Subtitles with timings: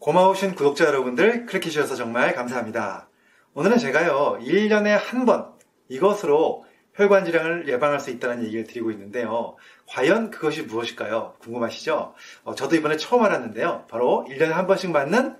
[0.00, 3.08] 고마우신 구독자 여러분들 클릭해 주셔서 정말 감사합니다.
[3.54, 5.52] 오늘은 제가요, 1년에 한 번
[5.88, 9.56] 이것으로 혈관 질환을 예방할 수 있다는 얘기를 드리고 있는데요.
[9.88, 11.34] 과연 그것이 무엇일까요?
[11.40, 12.14] 궁금하시죠?
[12.44, 13.86] 어, 저도 이번에 처음 알았는데요.
[13.88, 15.36] 바로 1년에 한 번씩 맞는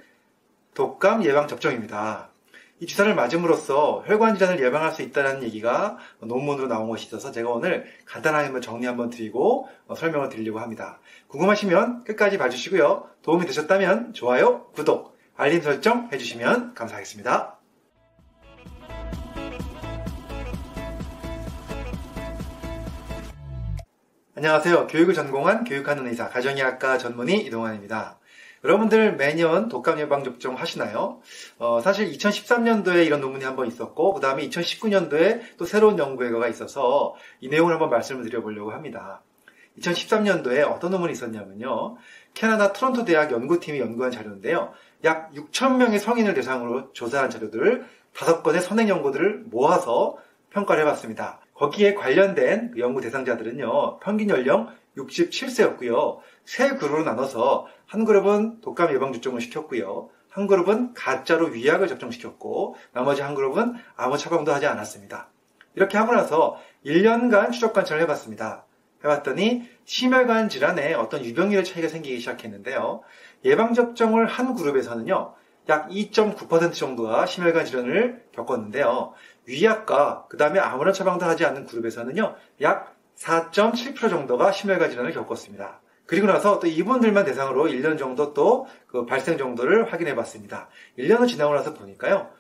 [0.75, 2.31] 독감 예방 접종입니다.
[2.81, 7.87] 이 주사를 맞음으로써 혈관 질환을 예방할 수 있다는 얘기가 논문으로 나온 것이 있어서 제가 오늘
[8.05, 11.01] 간단하게 한번 정리 한번 드리고 어, 설명을 드리려고 합니다.
[11.27, 13.09] 궁금하시면 끝까지 봐주시고요.
[13.23, 17.59] 도움이 되셨다면 좋아요, 구독, 알림 설정 해주시면 감사하겠습니다.
[24.37, 24.87] 안녕하세요.
[24.87, 28.21] 교육을 전공한 교육하는 의사, 가정의학과 전문의 이동환입니다.
[28.65, 31.21] 여러분들 매년 독감 예방 접종 하시나요?
[31.59, 36.49] 어, 사실 2013년도에 이런 논문이 한 번 있었고, 그 다음에 2019년도에 또 새로운 연구 결과가
[36.49, 39.23] 있어서 이 내용을 한번 말씀을 드려보려고 합니다.
[39.81, 41.97] 2013년도에 어떤 논문이 있었냐면요.
[42.35, 44.73] 캐나다 토론토 대학 연구팀이 연구한 자료인데요.
[45.05, 50.17] 약 6,000명의 성인을 대상으로 조사한 자료들을 5건의 선행 연구들을 모아서
[50.51, 51.41] 평가를 해봤습니다.
[51.59, 56.19] 거기에 관련된 그 연구 대상자들은요, 평균 연령 67세였고요.
[56.45, 60.09] 세 그룹으로 나눠서 한 그룹은 독감 예방 접종을 시켰고요.
[60.31, 65.29] 한 그룹은 가짜로 위약을 접종시켰고, 나머지 한 그룹은 아무 처방도 하지 않았습니다.
[65.75, 68.65] 이렇게 하고 나서 1년간 추적 관찰을 해봤습니다.
[69.03, 73.03] 해봤더니 심혈관 질환에 어떤 유병률의 차이가 생기기 시작했는데요.
[73.45, 75.35] 예방접종을 한 그룹에서는요,
[75.69, 79.13] 약 2.9% 정도가 심혈관 질환을 겪었는데요.
[79.47, 85.81] 위약과 그 다음에 아무런 처방도 하지 않는 그룹에서는요, 약 4.7% 정도가 심혈관 질환을 겪었습니다.
[86.07, 90.69] 그리고 나서 또 이분들만 대상으로 1년 정도 또 그 발생 정도를 확인해 봤습니다.
[90.99, 92.31] 1년을 지나고 나서 보니까요,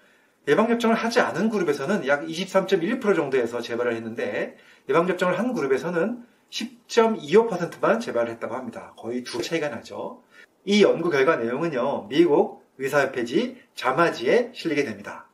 [0.48, 4.56] 예방접종을 하지 않은 그룹에서는 약 23.1% 정도에서 재발을 했는데,
[4.88, 8.94] 예방접종을 한 그룹에서는 10.25%만 재발을 했다고 합니다.
[8.96, 10.22] 거의 두 차이가 나죠.
[10.64, 15.26] 이 연구 결과 내용은요, 미국 의사협회지 자마지에 실리게 됩니다.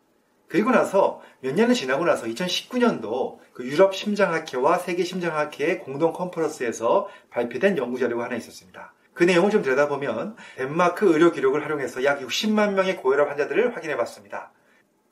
[0.48, 7.76] 그리고 나서 몇 년이 지나고 나서 2019년도 그 유럽 심장학회와 세계 심장학회의 공동 컨퍼런스에서 발표된
[7.78, 8.92] 연구 자료가 하나 있었습니다.
[9.14, 14.52] 그 내용을 좀 들여다보면 덴마크 의료 기록을 활용해서 약 60만 명의 고혈압 환자들을 확인해 봤습니다.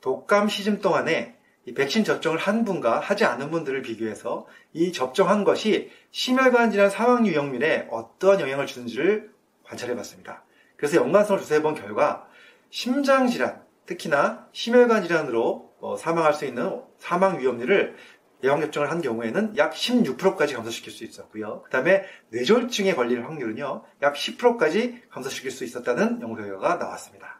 [0.01, 5.91] 독감 시즌 동안에 이 백신 접종을 한 분과 하지 않은 분들을 비교해서 이 접종한 것이
[6.11, 9.31] 심혈관 질환 사망 유형률에 어떠한 영향을 주는지를
[9.63, 10.43] 관찰해 봤습니다.
[10.83, 12.27] 그래서 연관성을 조사해 본 결과
[12.69, 17.95] 심장 질환, 특히나 심혈관 질환으로 어, 사망할 수 있는 사망 위험률을
[18.43, 21.61] 예방 접종을 한 경우에는 약 16%까지 감소시킬 수 있었고요.
[21.63, 27.39] 그 다음에 뇌졸중에 걸릴 확률은요, 약 10%까지 감소시킬 수 있었다는 연구 결과가 나왔습니다.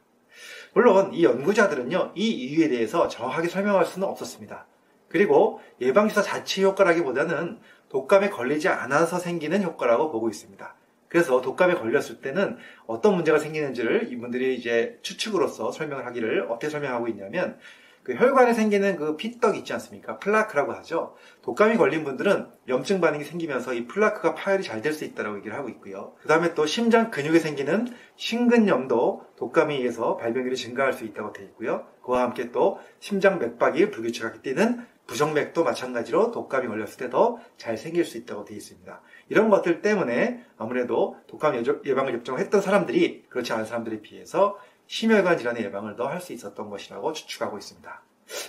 [0.74, 4.68] 물론 이 연구자들은요, 이 이유에 대해서 정확하게 설명할 수는 없었습니다.
[5.10, 7.60] 그리고 예방주사 자체 효과라기보다는
[7.90, 10.76] 독감에 걸리지 않아서 생기는 효과라고 보고 있습니다.
[11.14, 12.58] 그래서 독감에 걸렸을 때는
[12.88, 17.60] 어떤 문제가 생기는지를 이분들이 이제 추측으로서 설명을 하기를 어떻게 설명하고 있냐면
[18.02, 20.18] 그 혈관에 생기는 그 피떡 있지 않습니까?
[20.18, 21.16] 플라크라고 하죠.
[21.44, 25.70] 독감이 걸린 분들은 염증 반응이 생기면서 이 플라크가 파열이 잘 될 수 있다고 얘기를 하고
[25.70, 26.16] 있고요.
[26.20, 31.86] 그 다음에 또 심장 근육에 생기는 심근염도 독감에 의해서 발병률이 증가할 수 있다고 되어 있고요.
[32.04, 38.06] 그와 함께 또 심장 맥박이 불규칙하게 뛰는 부정맥도 마찬가지로 독감이 걸렸을 때 더 잘 생길
[38.06, 39.02] 수 있다고 되어 있습니다.
[39.30, 45.64] 이런 것들 때문에 아무래도 독감 예방을 접종을 했던 사람들이 그렇지 않은 사람들에 비해서 심혈관 질환의
[45.66, 48.02] 예방을 더 할 수 있었던 것이라고 추측하고 있습니다.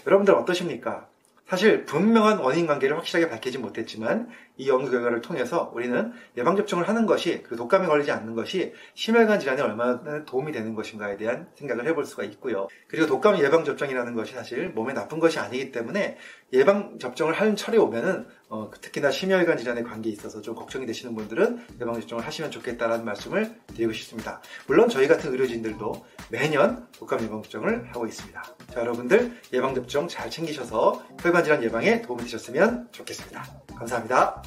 [0.06, 1.08] 여러분들 어떠십니까?
[1.46, 7.04] 사실 분명한 원인 관계를 확실하게 밝히지 못했지만 이 연구 결과를 통해서 우리는 예방 접종을 하는
[7.04, 12.06] 것이 그 독감에 걸리지 않는 것이 심혈관 질환에 얼마나 도움이 되는 것인가에 대한 생각을 해볼
[12.06, 12.68] 수가 있고요.
[12.88, 16.16] 그리고 독감 예방 접종이라는 것이 사실 몸에 나쁜 것이 아니기 때문에
[16.54, 21.66] 예방 접종을 하는 철이 오면은 어, 특히나 심혈관 질환에 관계에 있어서 좀 걱정이 되시는 분들은
[21.80, 24.40] 예방 접종을 하시면 좋겠다라는 말씀을 드리고 싶습니다.
[24.68, 28.42] 물론 저희 같은 의료진들도 매년 독감 예방 접종을 하고 있습니다.
[28.72, 33.44] 자, 여러분들 예방 접종 잘 챙기셔서 혈관 질환 예방에 도움이 되셨으면 좋겠습니다.
[33.76, 34.40] 감사합니다.